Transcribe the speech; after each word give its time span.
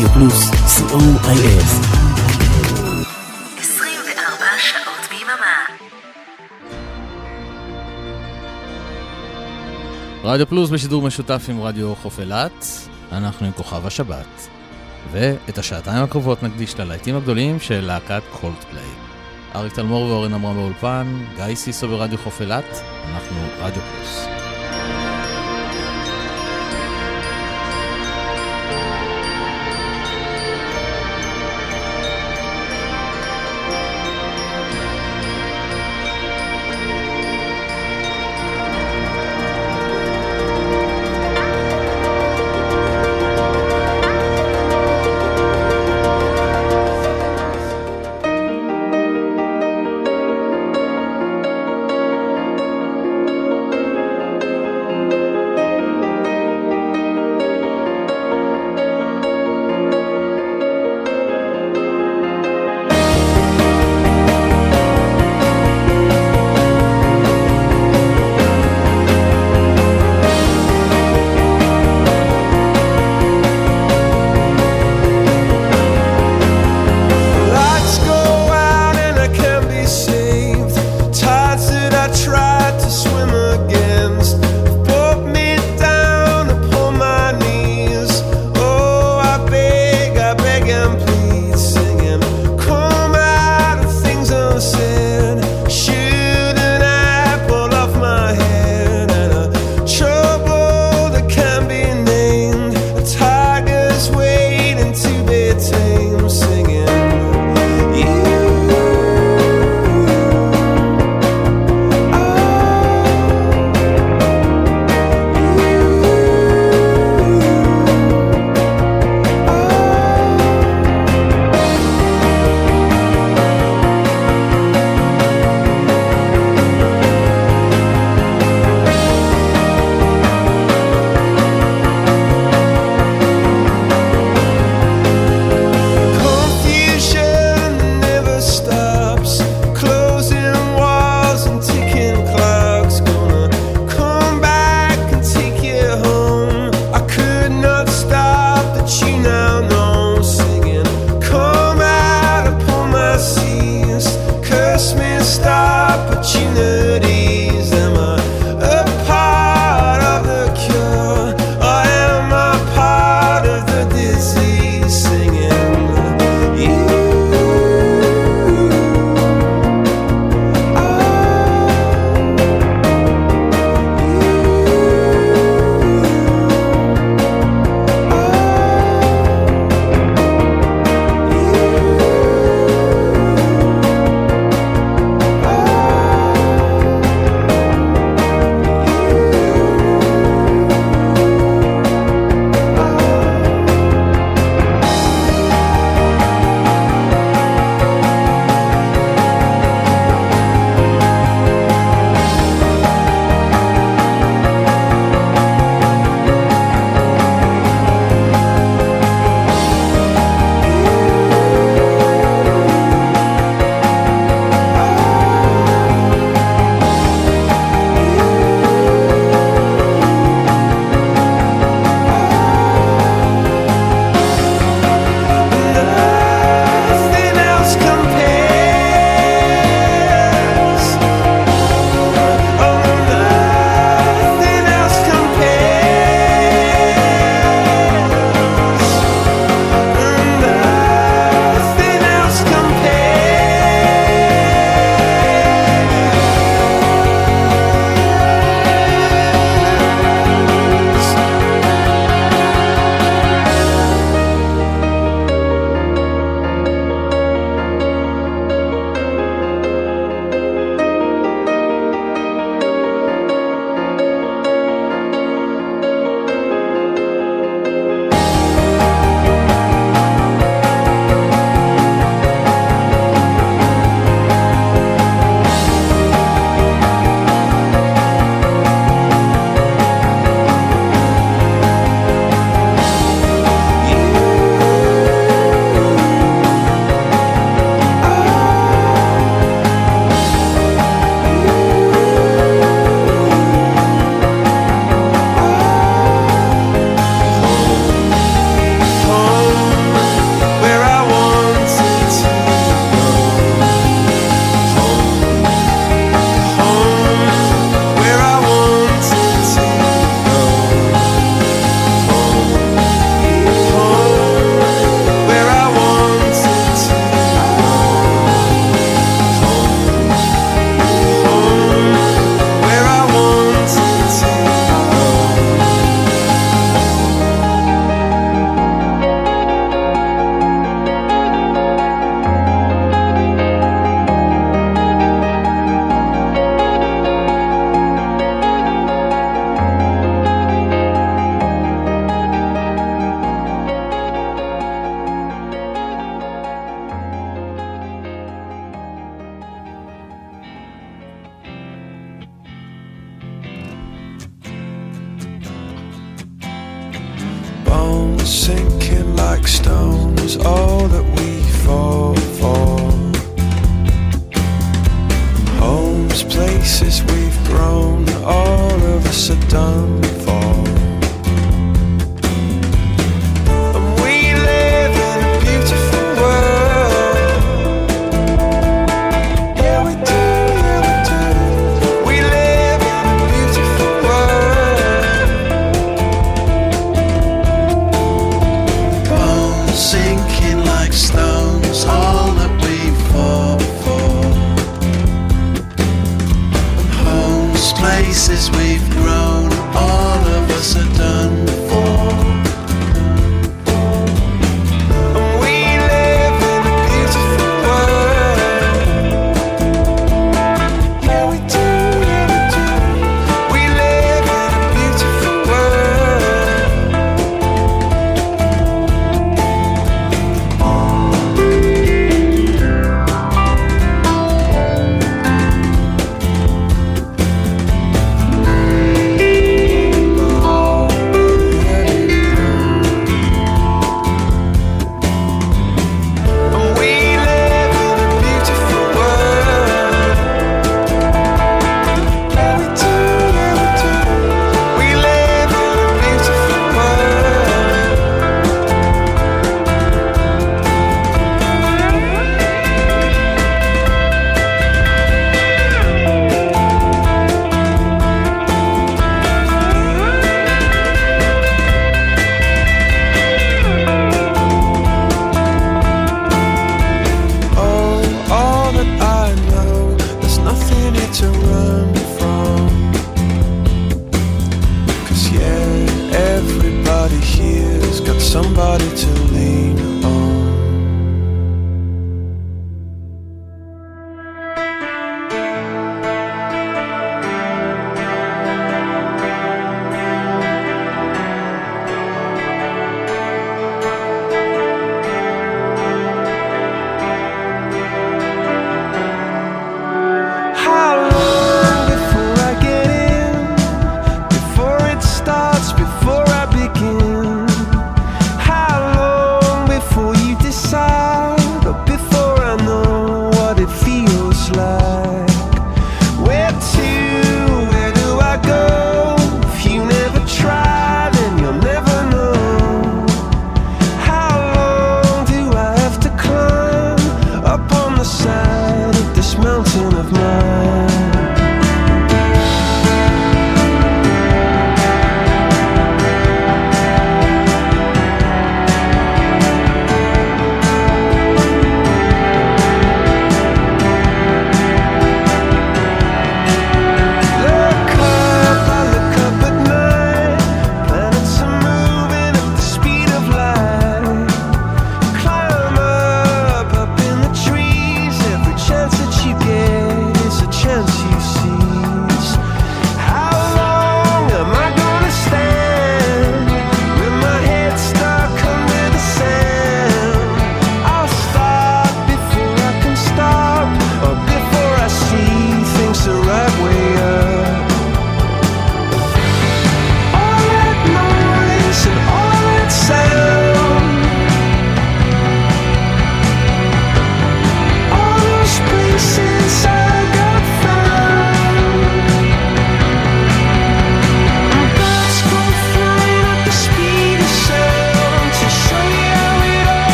רדיו 0.00 0.12
פלוס, 0.12 0.50
co.il 0.50 1.62
24 3.58 4.44
שעות 4.58 5.08
ביממה. 5.10 5.66
רדיו 10.24 10.46
פלוס 10.46 10.70
בשידור 10.70 11.02
משותף 11.02 11.46
עם 11.48 11.62
רדיו 11.62 11.94
חוף 11.94 12.20
אילת, 12.20 12.66
אנחנו 13.12 13.46
עם 13.46 13.52
כוכב 13.52 13.86
השבת. 13.86 14.48
ואת 15.12 15.58
השעתיים 15.58 16.04
הקרובות 16.04 16.42
נקדיש 16.42 16.80
ללהיטים 16.80 17.16
הגדולים 17.16 17.60
של 17.60 17.80
להקת 17.80 18.22
קולדפליי. 18.32 18.90
אריק 19.54 19.72
תלמור 19.72 20.02
ואורן 20.02 20.34
עמרם 20.34 20.56
באולפן, 20.56 21.24
גיא 21.36 21.54
סיסו 21.54 21.88
ברדיו 21.88 22.18
חוף 22.18 22.40
אילת, 22.40 22.82
אנחנו 23.14 23.36
רדיו 23.62 23.82
פלוס. 23.82 24.39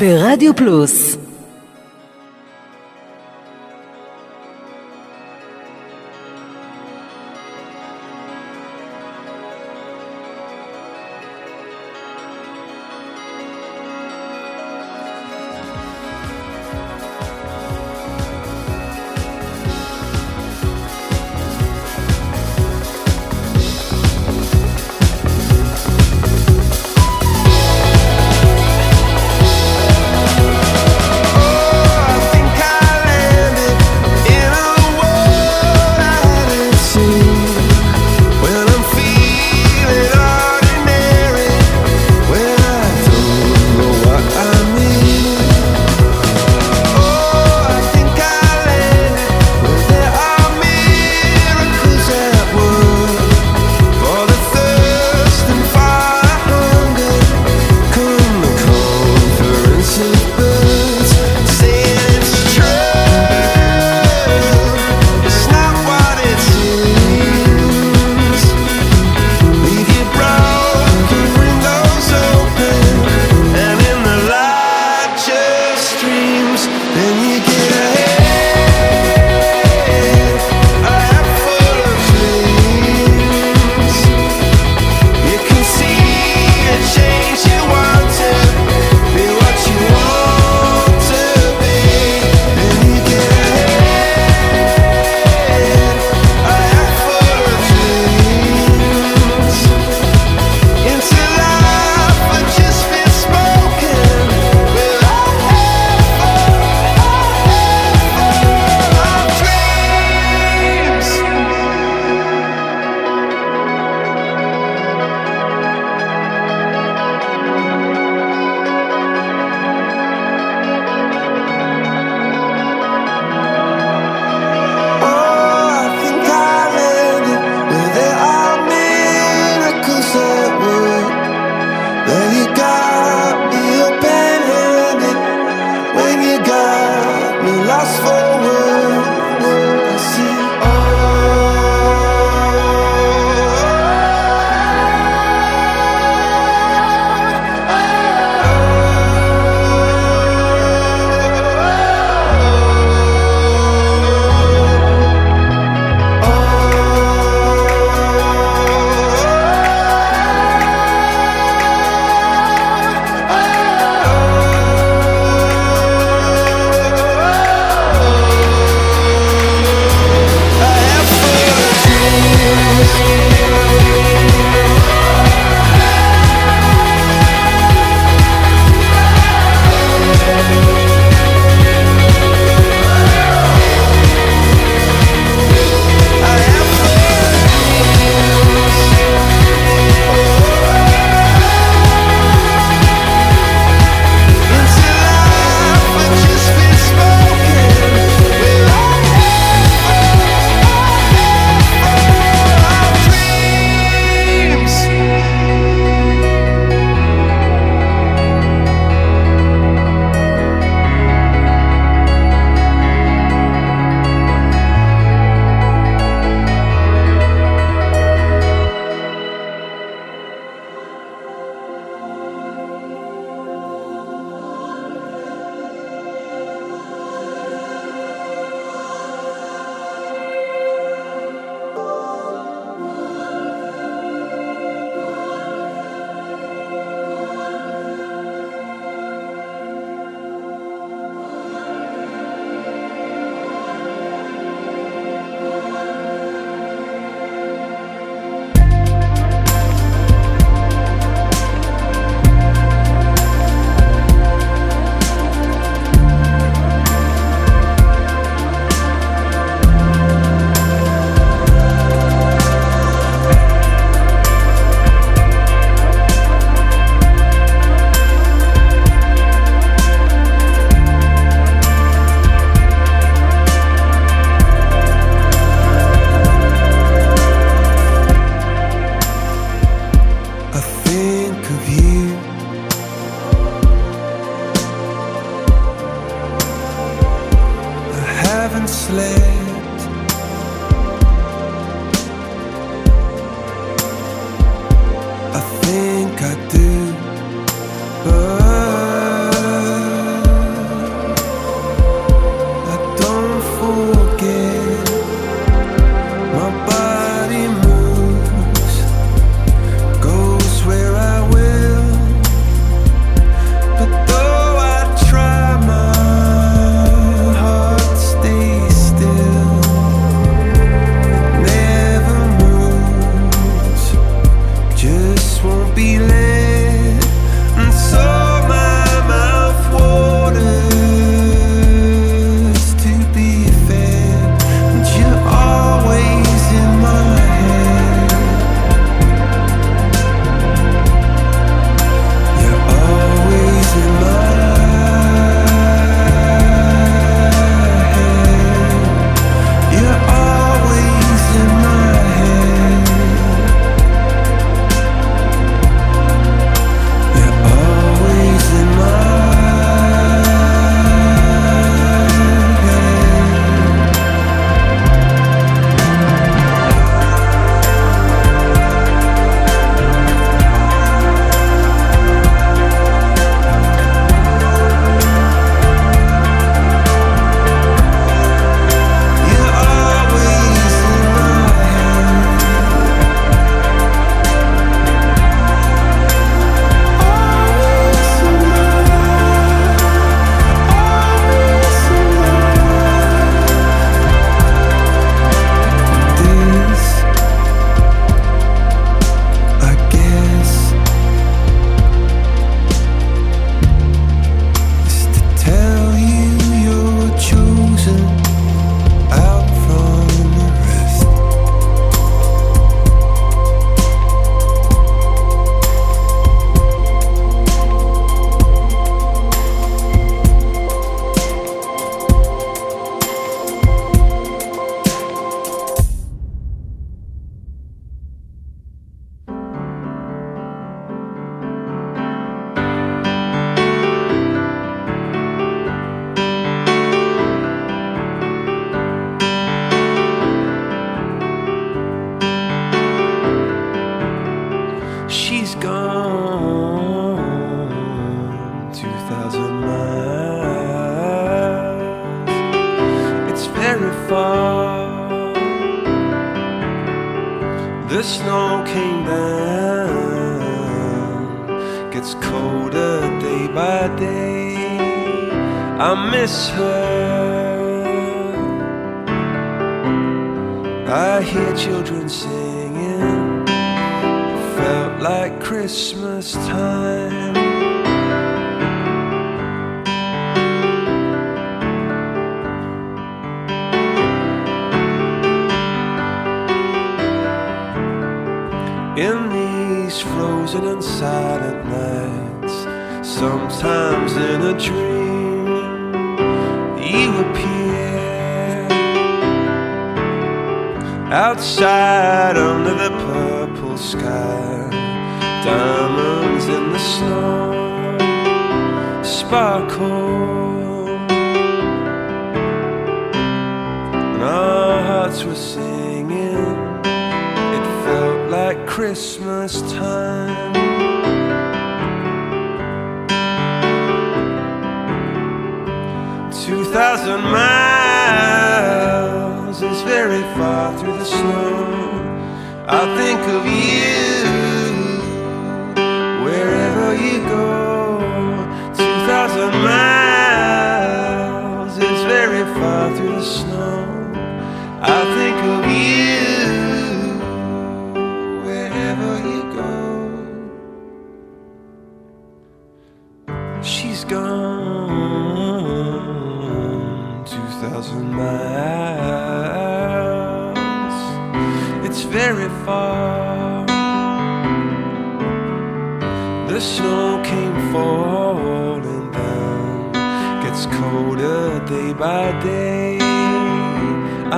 ברדיו 0.00 0.56
פלוס 0.56 1.16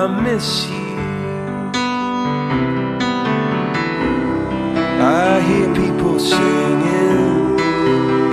I 0.03 0.07
miss 0.21 0.65
you. 0.67 0.83
I 4.99 5.39
hear 5.47 5.67
people 5.73 6.19
singing, 6.19 7.57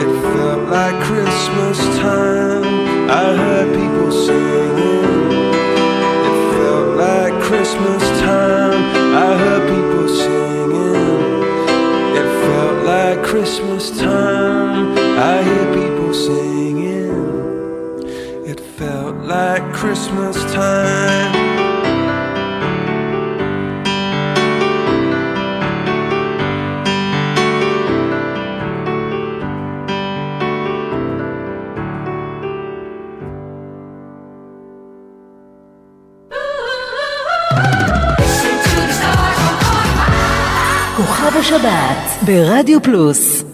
it 0.03 0.13
felt 0.35 0.69
like 0.69 1.01
Christmas 1.05 1.79
time. 2.01 2.65
I 3.09 3.37
heard 3.43 3.69
people 3.79 4.11
singing, 4.11 5.31
it 6.29 6.39
felt 6.55 6.89
like 6.97 7.35
Christmas 7.41 8.03
time. 8.19 8.83
I 9.15 9.39
heard 9.39 9.65
people 9.71 10.09
singing, 10.09 11.23
it 12.21 12.29
felt 12.47 12.79
like 12.85 13.23
Christmas 13.23 13.97
time. 13.97 14.99
I 14.99 15.41
hear 15.45 15.67
people 15.79 16.13
singing, 16.15 17.15
it 18.45 18.59
felt 18.59 19.15
like 19.19 19.63
Christmas 19.73 20.37
time. 20.53 21.30
השבת 41.55 42.25
ברדיו 42.27 42.83
פלוס 42.83 43.45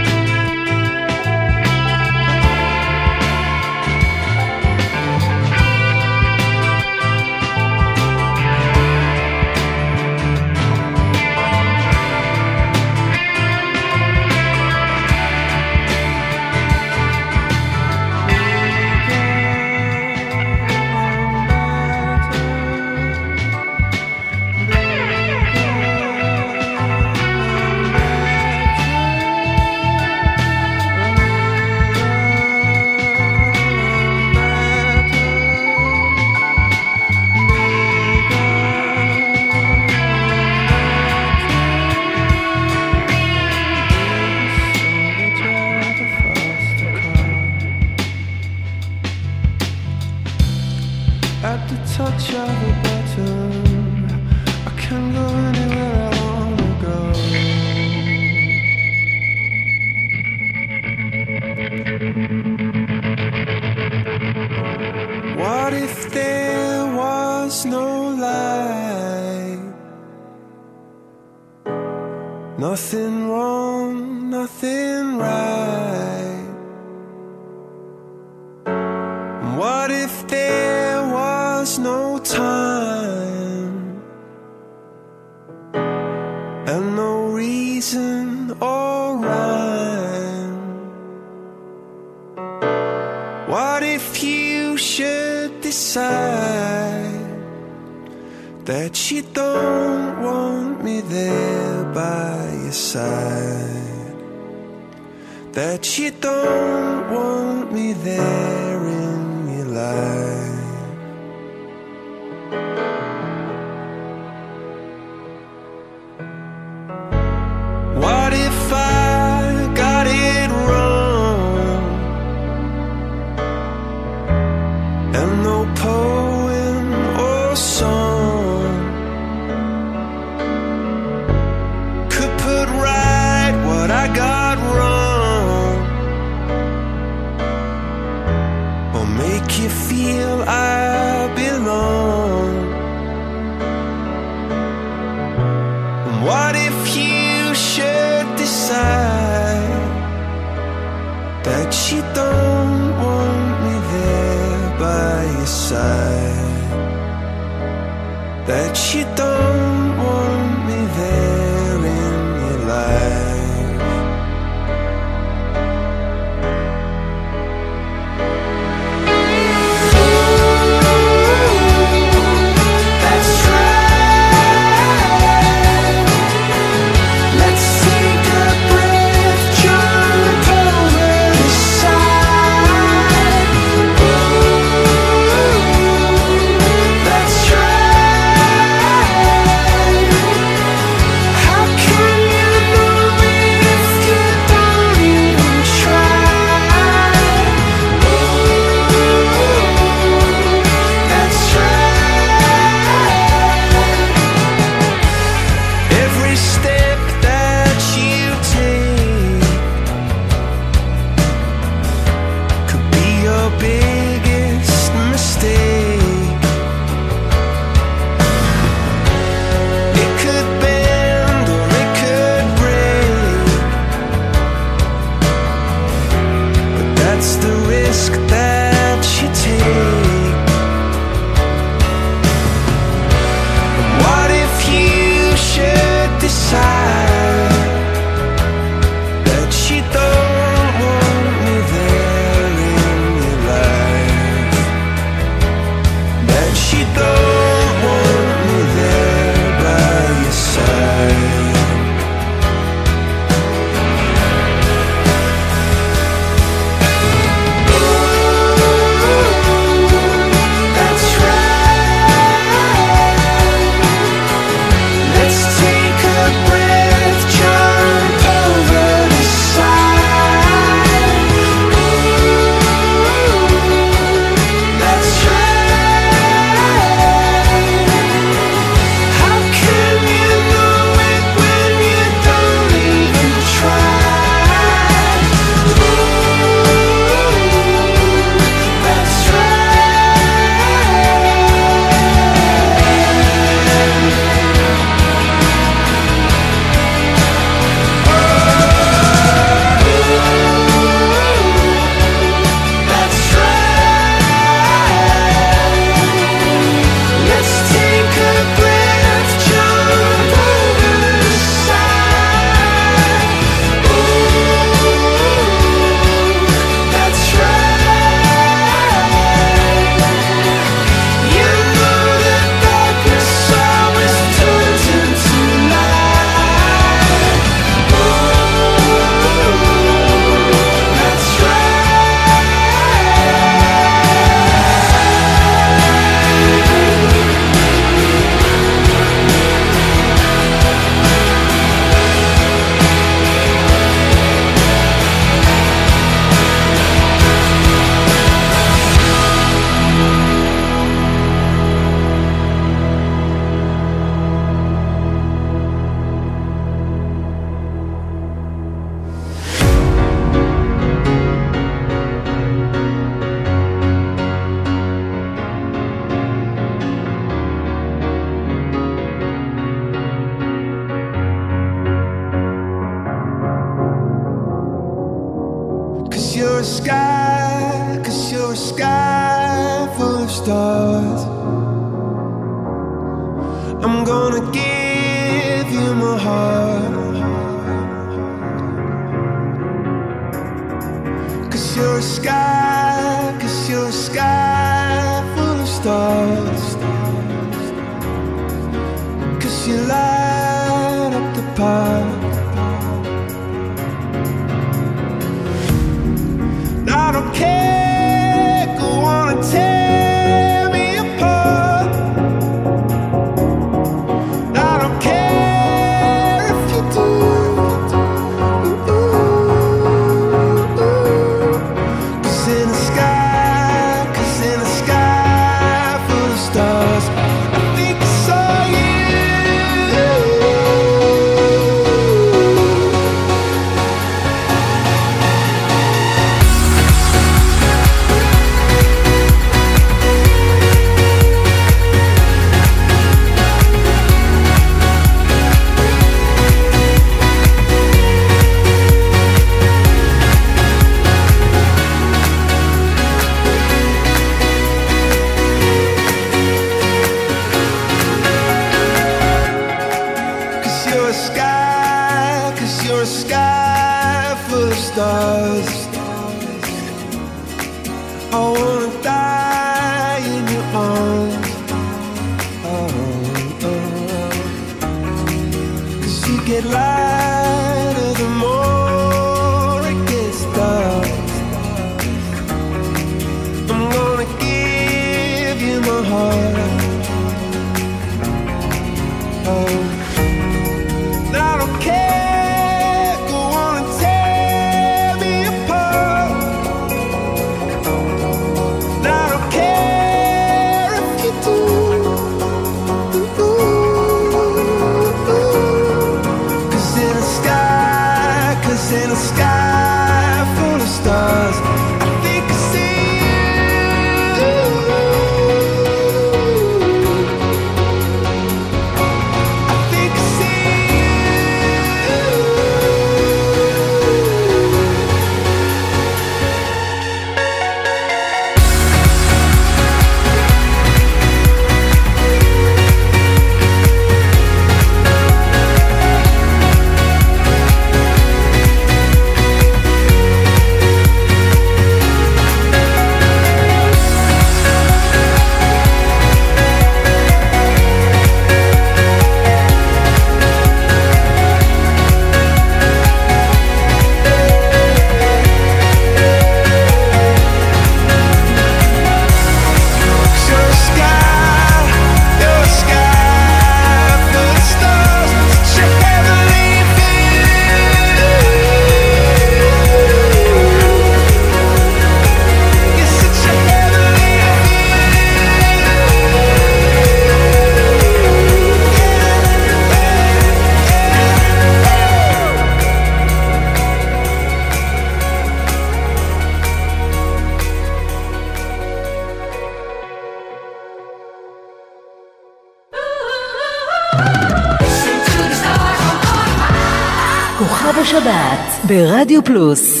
Radio 599.21 599.39
Plus. 599.43 600.00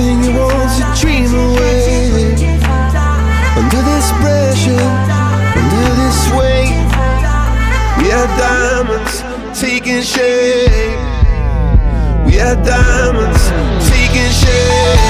everything 0.00 0.24
you 0.24 0.38
want 0.38 0.70
to 0.78 1.00
dream 1.00 1.30
away. 1.34 2.32
Under 3.56 3.82
this 3.82 4.10
pressure, 4.22 4.86
under 5.60 5.88
this 6.00 6.18
weight, 6.32 6.72
we 7.98 8.10
are 8.12 8.28
diamonds 8.38 9.22
taking 9.60 10.02
shape. 10.02 10.98
We 12.26 12.40
are 12.40 12.56
diamonds 12.64 13.48
taking 13.90 14.30
shape. 14.30 15.09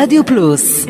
Rádio 0.00 0.24
Plus. 0.24 0.89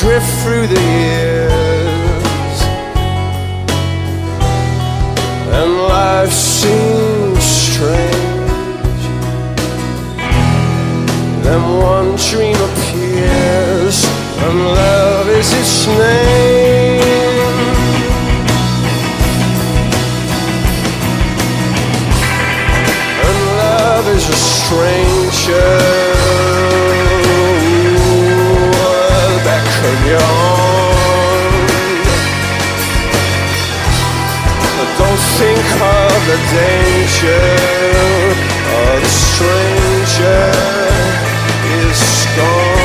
drift 0.00 0.30
through 0.44 0.66
the 0.68 0.80
years, 0.80 2.58
and 5.56 5.70
life 5.88 6.30
seems 6.30 7.42
strange. 7.42 9.02
Then 11.42 11.62
one 11.80 12.14
dream 12.30 12.56
appears, 12.70 14.04
and 14.44 14.56
love 14.80 15.28
is 15.30 15.52
its 15.52 15.86
name. 15.88 17.02
And 23.26 23.38
love 23.58 24.06
is 24.16 24.28
a 24.28 24.36
stranger. 24.36 26.07
the 36.28 36.36
danger 36.52 37.44
of 38.84 39.00
the 39.00 39.08
stranger 39.08 40.50
is 41.80 42.26
gone. 42.36 42.77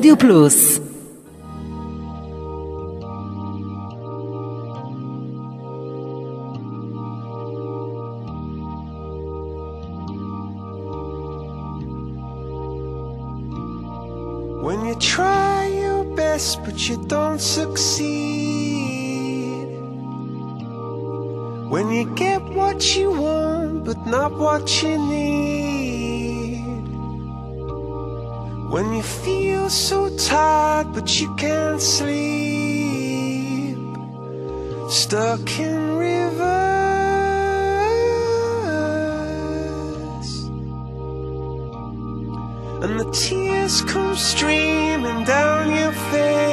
Radio 0.00 0.16
Plus. 0.16 0.80
When 14.64 14.86
you 14.86 14.94
try 14.94 15.66
your 15.66 16.04
best 16.16 16.64
but 16.64 16.88
you 16.88 16.96
don't 17.06 17.38
succeed. 17.38 18.08
When 21.68 21.90
you 21.90 22.06
get 22.14 22.40
what 22.54 22.96
you 22.96 23.10
want 23.10 23.84
but 23.84 23.98
not 24.06 24.32
what 24.32 24.82
you 24.82 24.96
need. 24.96 25.59
When 28.70 28.94
you 28.94 29.02
feel 29.02 29.68
so 29.68 30.08
tired 30.16 30.92
but 30.92 31.20
you 31.20 31.34
can't 31.34 31.82
sleep. 31.82 33.76
Stuck 34.88 35.58
in 35.58 35.96
reverse. 35.96 36.70
And 42.84 43.00
the 43.00 43.10
tears 43.10 43.82
come 43.82 44.14
streaming 44.14 45.24
down 45.24 45.74
your 45.74 45.92
face 46.12 46.50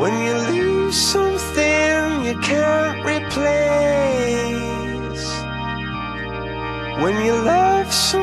When 0.00 0.14
you 0.26 0.34
lose 0.52 0.96
something 0.96 2.24
you 2.26 2.36
can't 2.40 2.98
replace 3.06 3.42
When 7.00 7.24
you 7.24 7.34
love 7.34 7.92
someone 7.92 8.21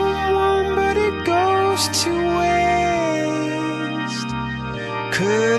Could 5.29 5.58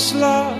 and 0.00 0.24
I 0.24 0.59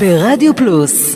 ברדיו 0.00 0.56
פלוס 0.56 1.09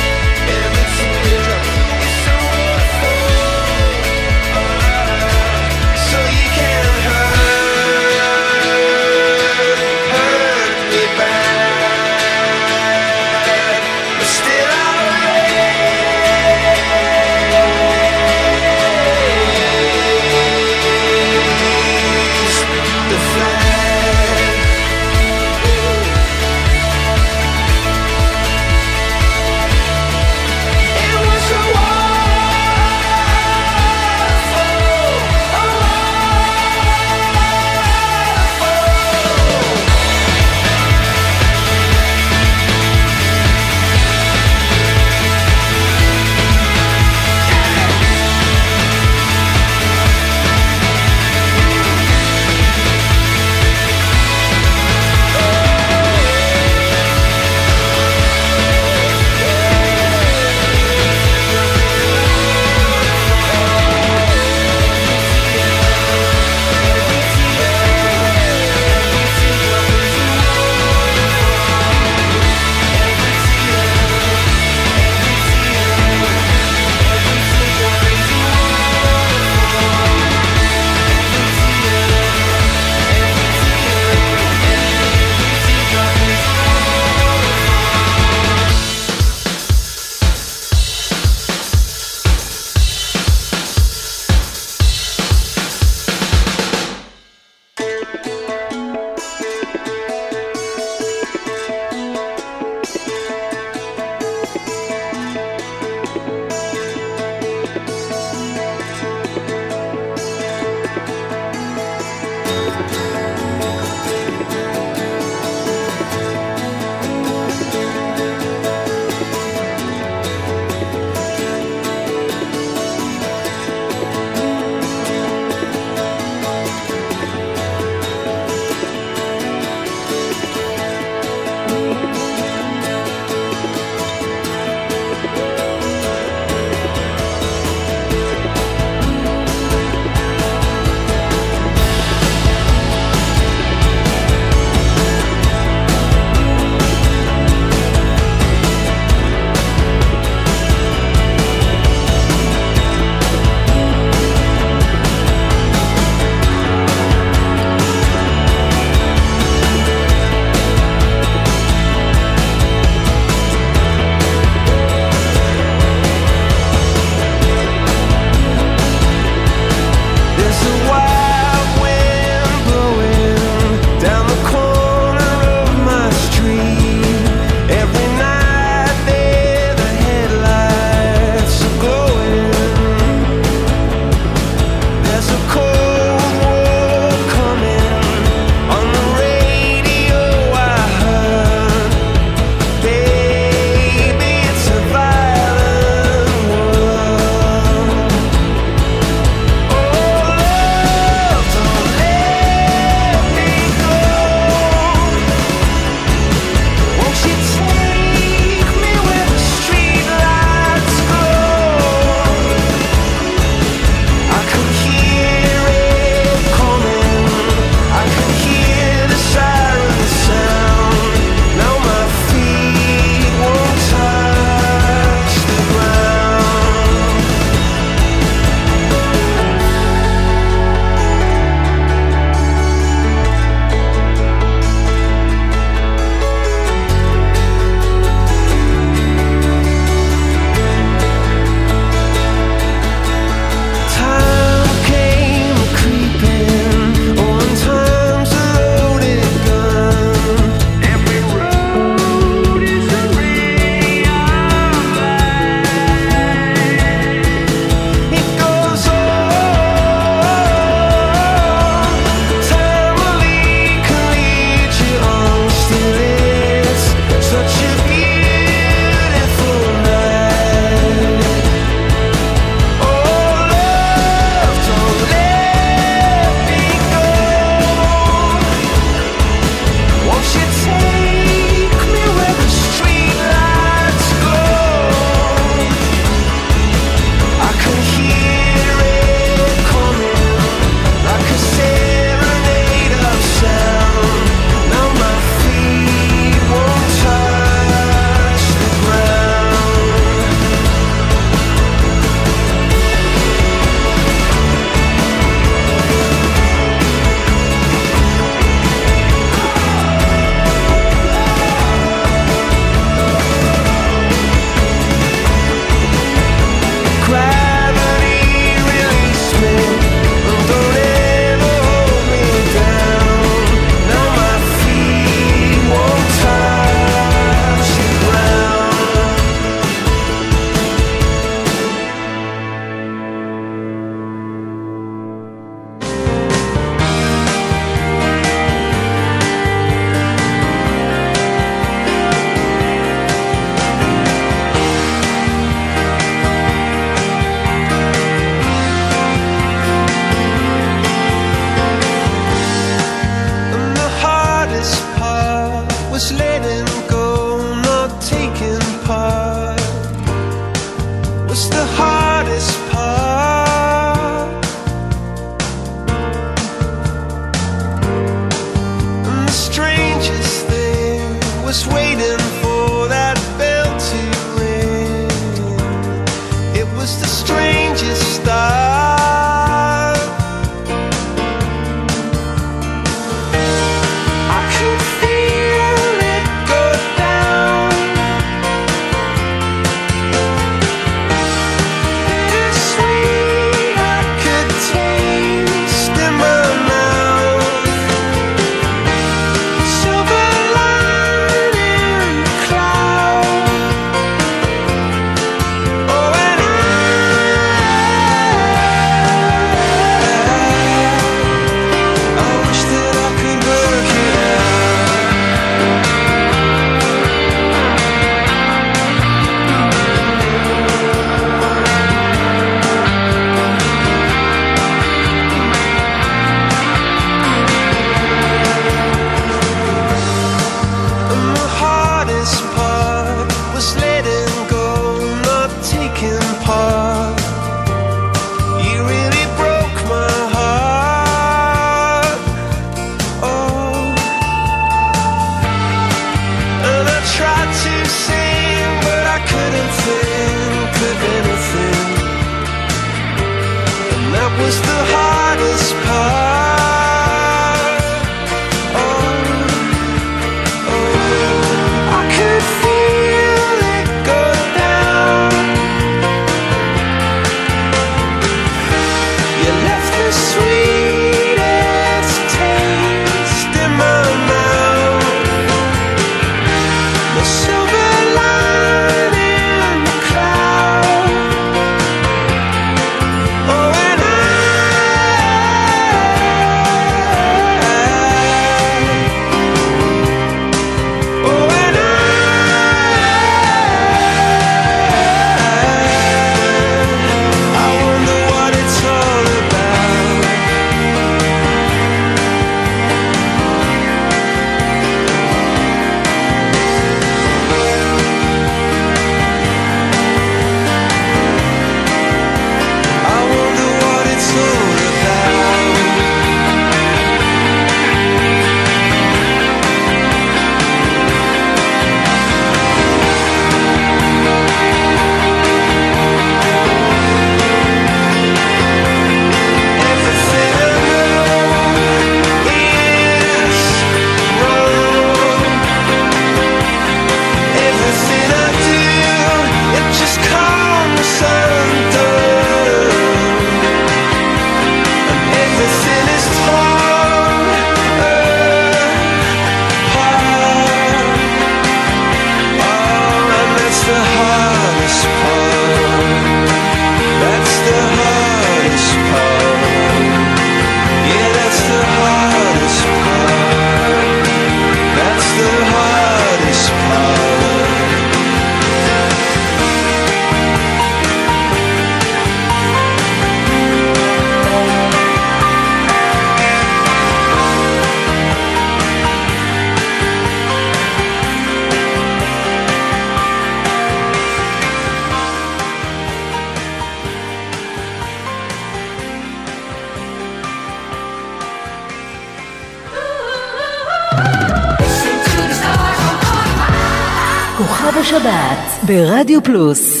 ברדיו 598.91 599.43
פלוס 599.43 600.00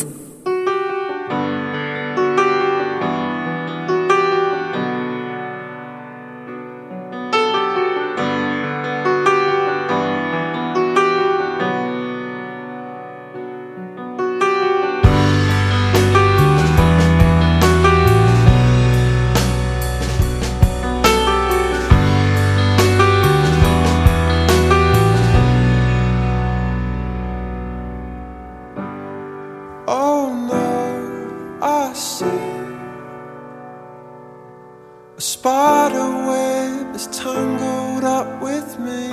A 35.21 35.23
spider 35.23 36.09
web 36.25 36.95
is 36.95 37.05
tangled 37.05 38.03
up 38.03 38.41
with 38.41 38.79
me, 38.79 39.05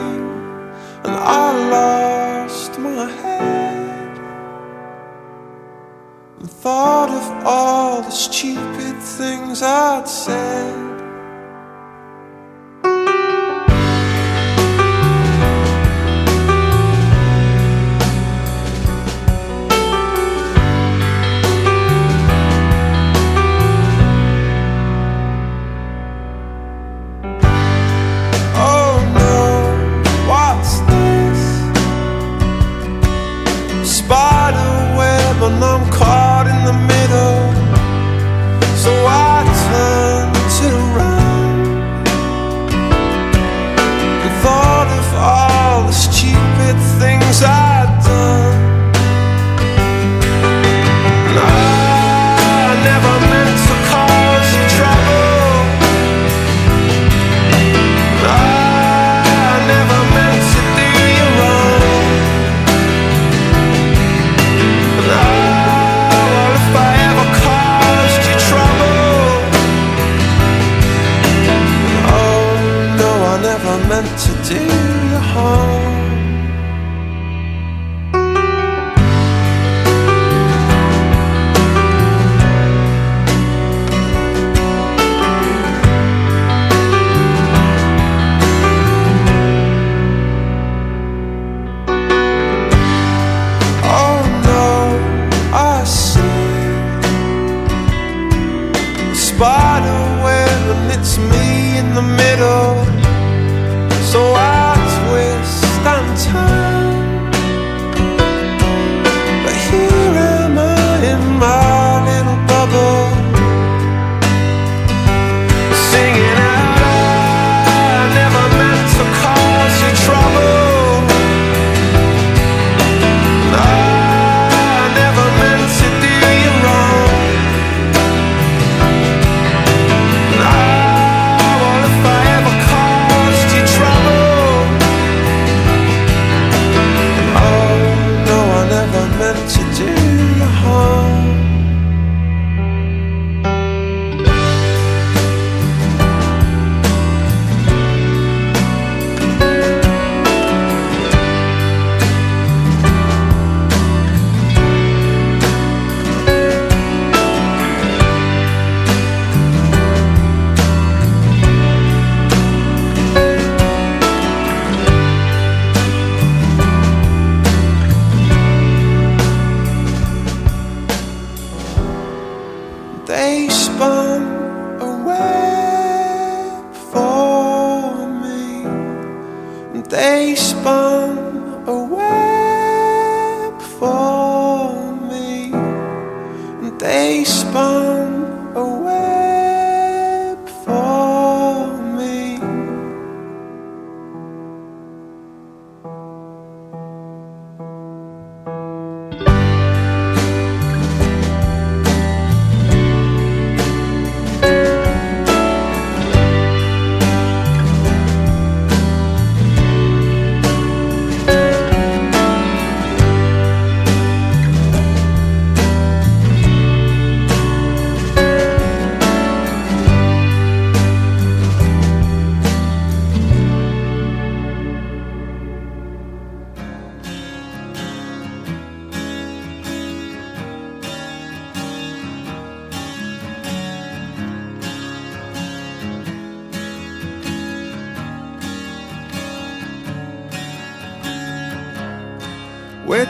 and 1.05 1.15
I 1.15 1.69
lost 1.69 2.79
my 2.79 3.11
head. 3.11 4.17
And 6.41 6.51
thought 6.51 7.11
of 7.11 7.47
all 7.47 8.01
the 8.01 8.11
stupid 8.11 8.97
things 9.03 9.61
I'd 9.61 10.09
said. 10.09 10.78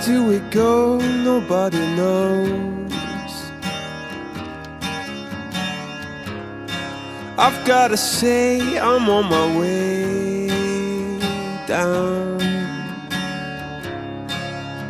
do 0.05 0.25
we 0.25 0.39
go? 0.51 0.99
Nobody 0.99 1.79
knows. 1.97 2.93
I've 7.39 7.65
gotta 7.65 7.97
say, 7.97 8.79
I'm 8.79 9.09
on 9.09 9.27
my 9.27 9.59
way 9.59 10.49
down. 11.67 12.39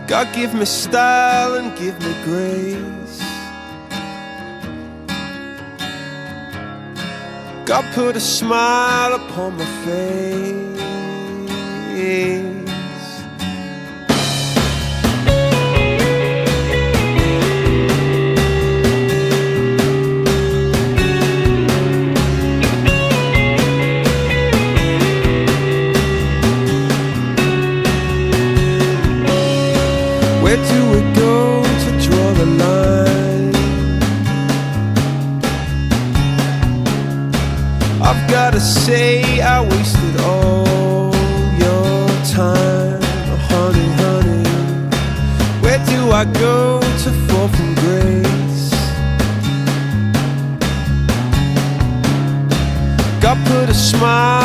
God, 0.07 0.33
give 0.35 0.55
me 0.55 0.65
style 0.65 1.55
and 1.57 1.77
give 1.79 1.99
me 2.01 2.15
grace. 2.25 3.21
God, 7.67 7.85
put 7.95 8.17
a 8.17 8.21
smile 8.21 9.13
upon 9.15 9.59
my 9.59 9.67
face. 9.85 10.69
smile. 53.89 54.38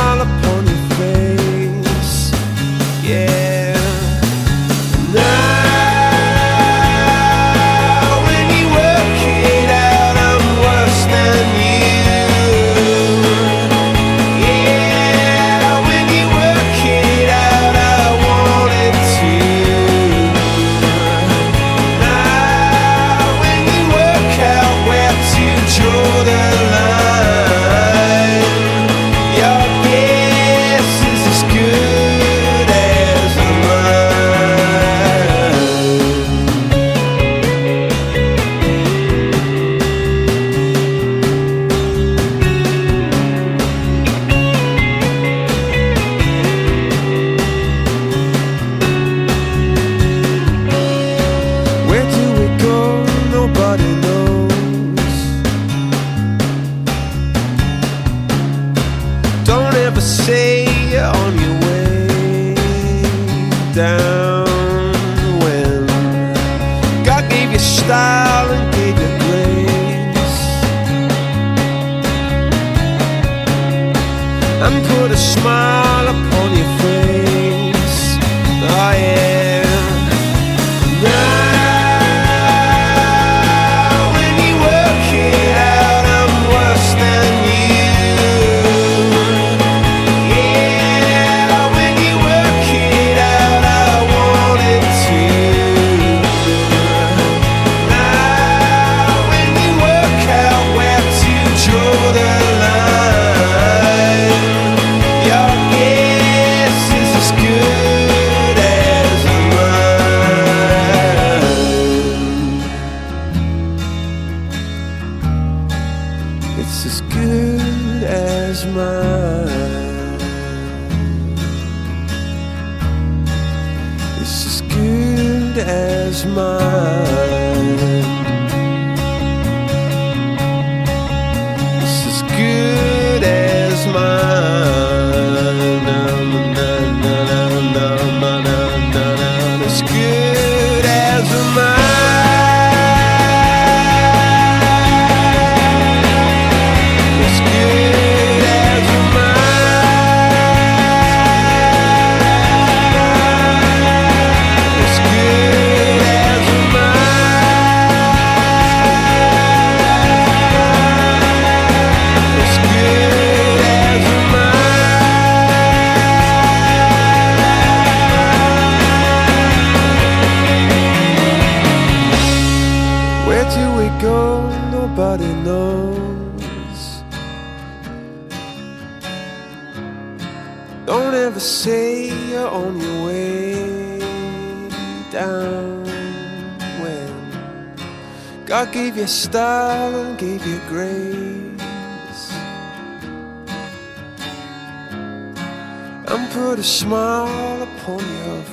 Hold 197.84 198.02
me 198.02 198.22
up. 198.32 198.53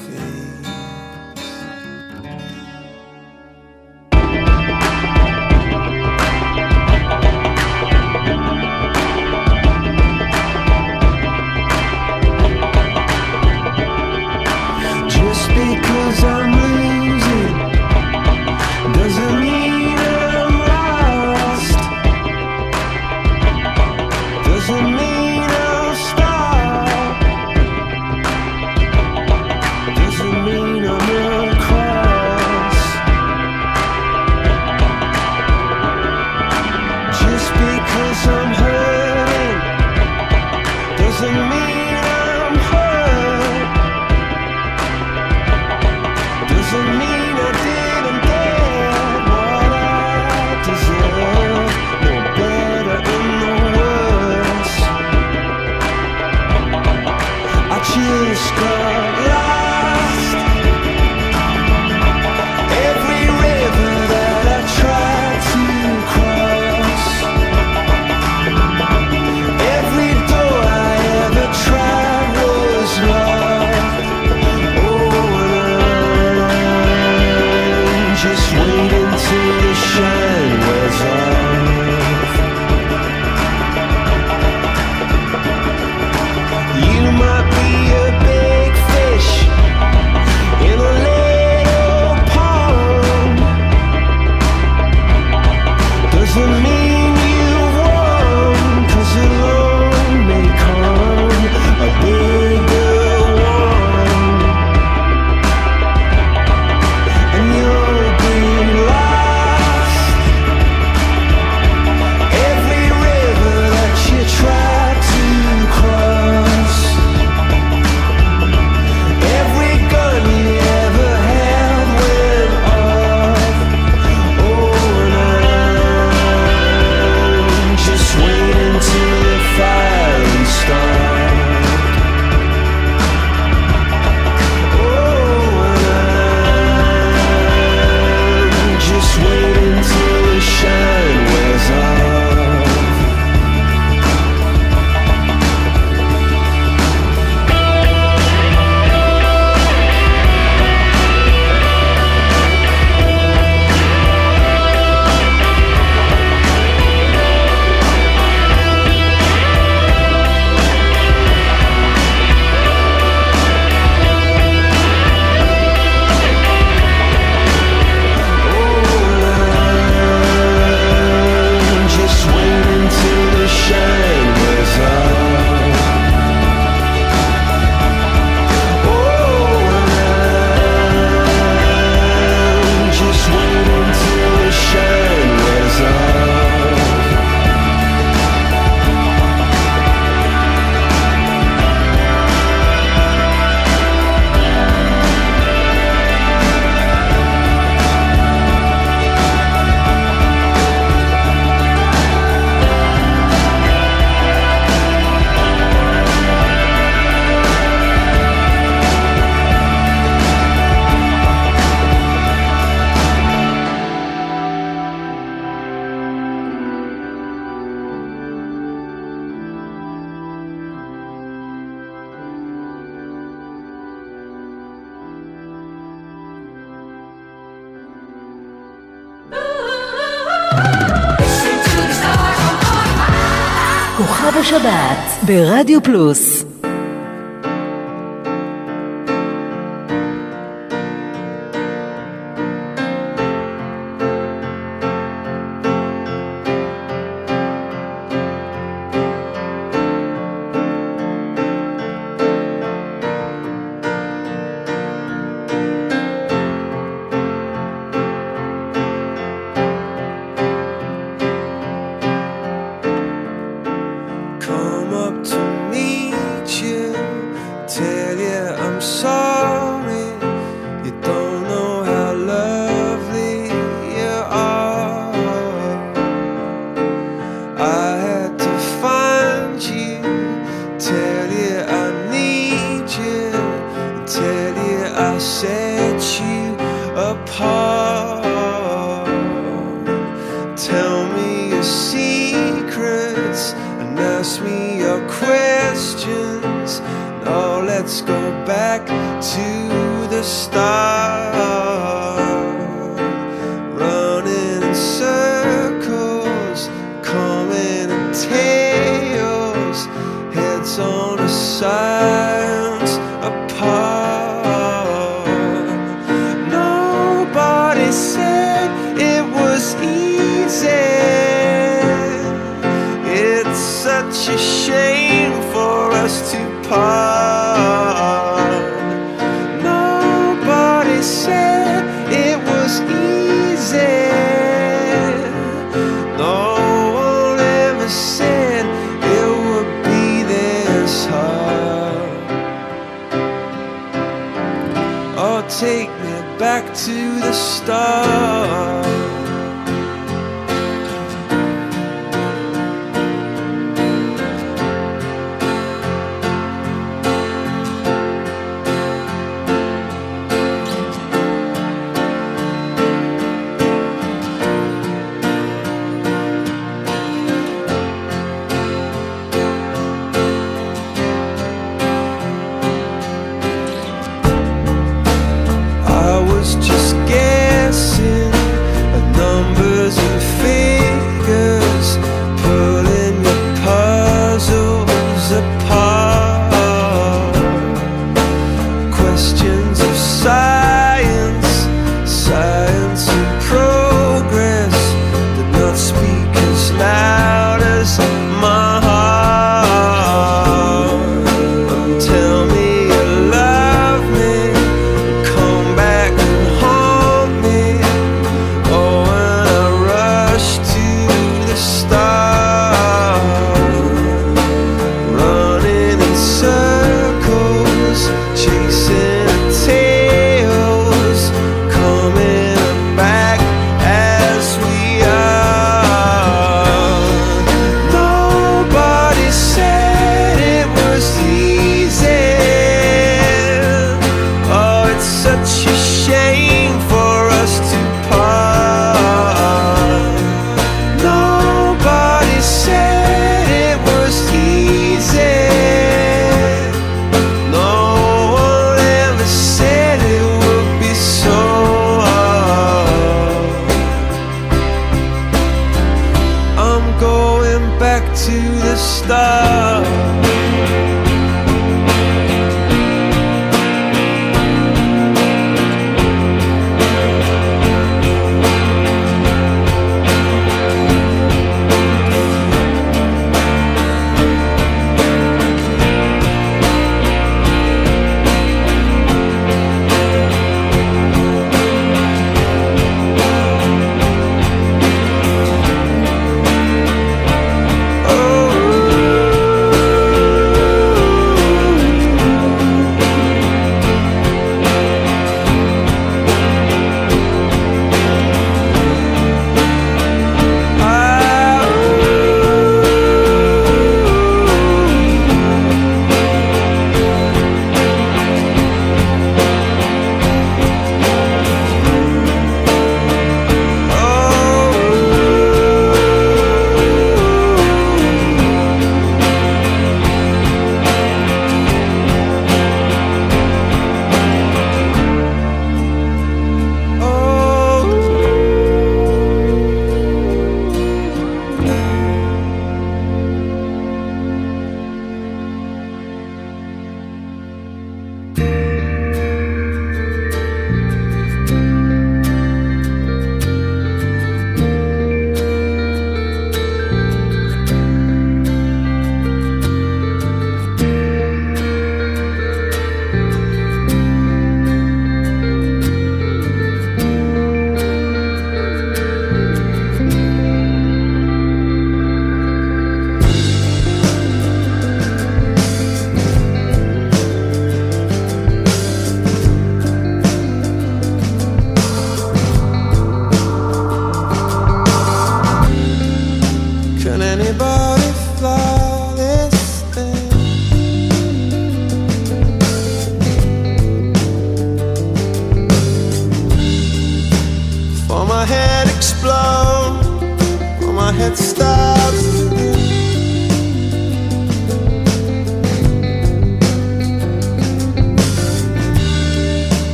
Radio 235.61 235.79
Plus. 235.79 236.50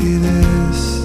You 0.00 0.18
this. 0.18 0.95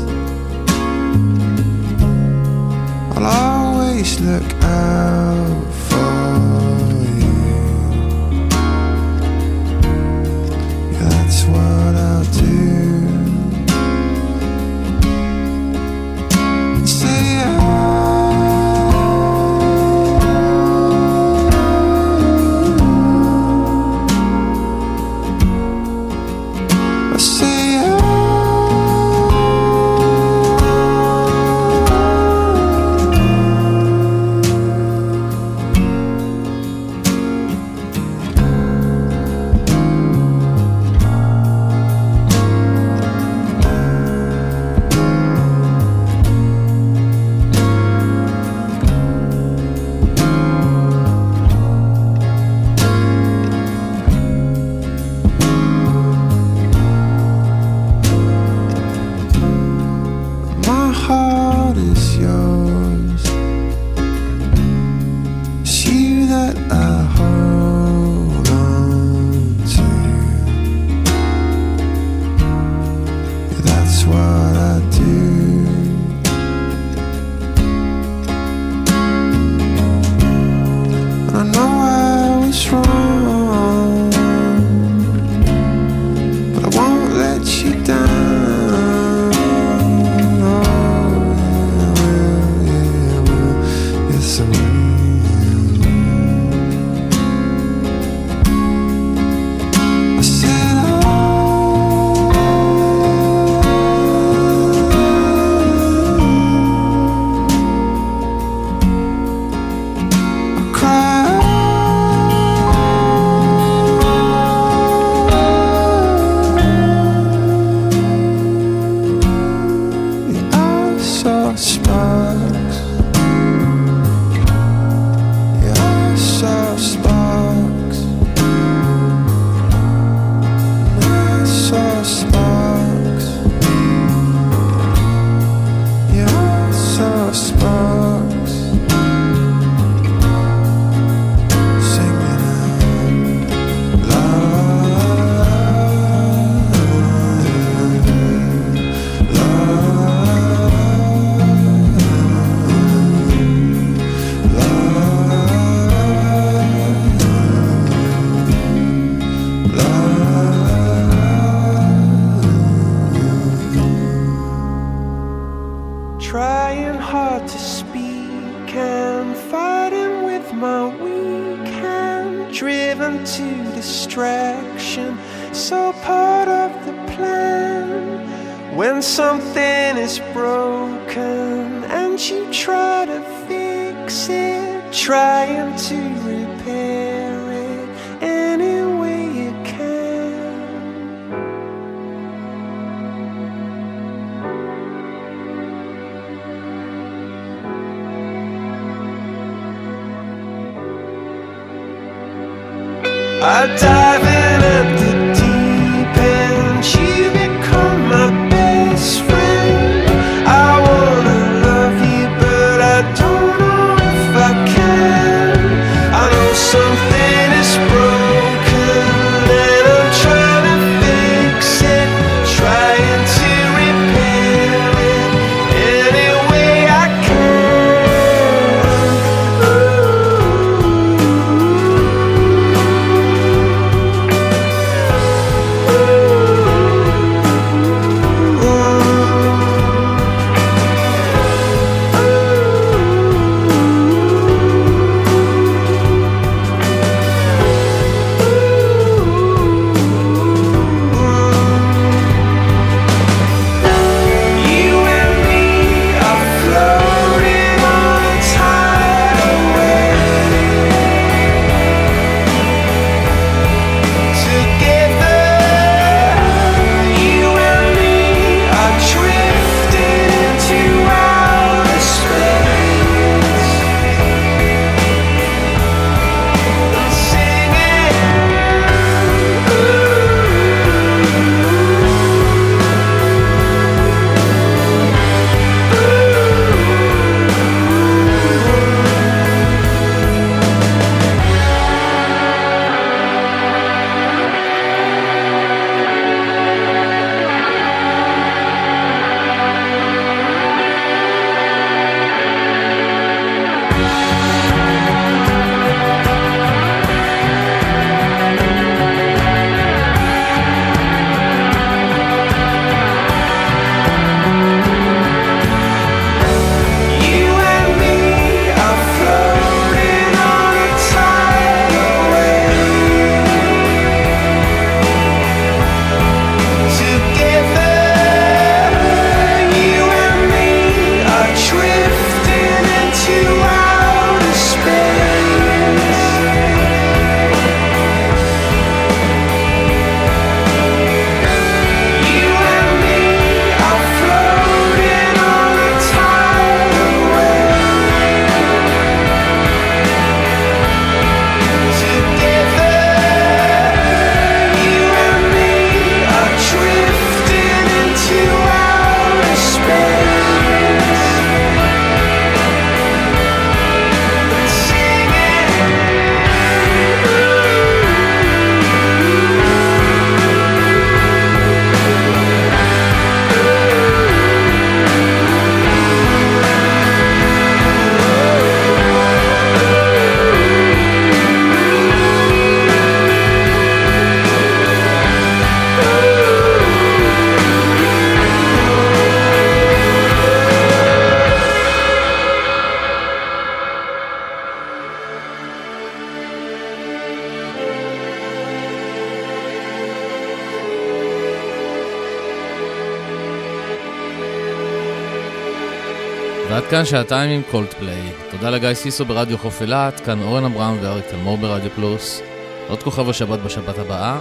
כאן 407.01 407.05
שעתיים 407.05 407.51
עם 407.51 407.61
קולטפליי. 407.71 408.31
תודה 408.51 408.69
לגיא 408.69 408.93
סיסו 408.93 409.25
ברדיו 409.25 409.57
חוף 409.57 409.81
אילת, 409.81 410.19
כאן 410.19 410.41
אורן 410.41 410.65
אברהם 410.65 410.97
ואריק 411.01 411.25
תלמור 411.25 411.57
ברדיו 411.57 411.91
פלוס. 411.95 412.41
עוד 412.89 413.03
כוכב 413.03 413.29
השבת 413.29 413.59
בשבת 413.59 413.97
הבאה. 413.97 414.39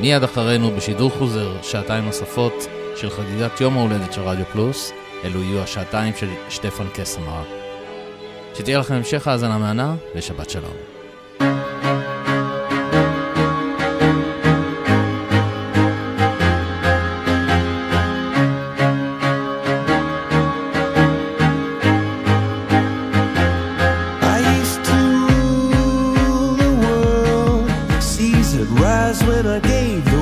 מיד 0.00 0.22
אחרינו 0.22 0.70
בשידור 0.70 1.10
חוזר 1.10 1.62
שעתיים 1.62 2.04
נוספות 2.04 2.66
של 2.96 3.10
חגיגת 3.10 3.60
יום 3.60 3.78
ההולדת 3.78 4.12
של 4.12 4.20
רדיו 4.20 4.44
פלוס. 4.52 4.92
אלו 5.24 5.42
יהיו 5.42 5.62
השעתיים 5.62 6.12
של 6.16 6.28
שטפן 6.48 6.86
קסמר. 6.94 7.42
שתהיה 8.54 8.78
לכם 8.78 8.94
המשך 8.94 9.28
האזנה 9.28 9.58
מהנה 9.58 9.94
ושבת 10.14 10.50
שלום. 10.50 10.93
rise 28.68 29.22
when 29.24 29.46
I 29.46 29.58
gave 29.60 30.13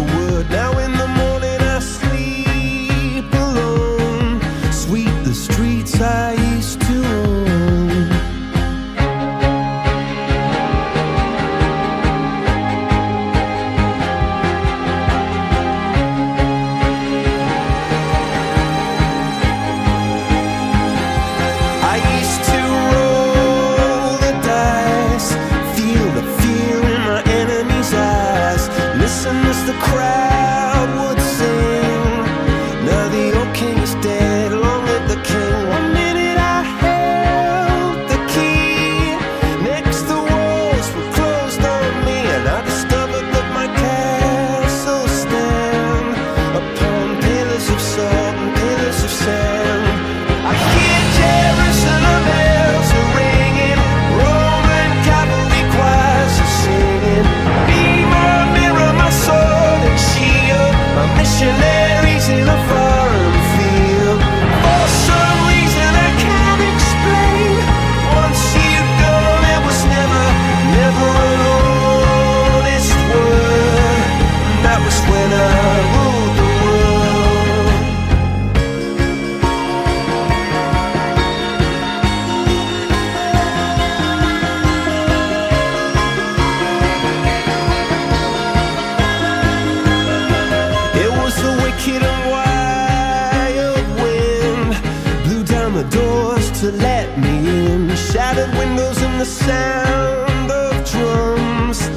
the 99.23 99.27
sound 99.27 100.51
of 100.51 100.73
drums. 100.91 101.89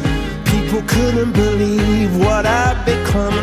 People 0.52 0.84
couldn't 0.88 1.32
believe 1.32 2.16
what 2.18 2.46
I'd 2.46 2.86
become. 2.86 3.36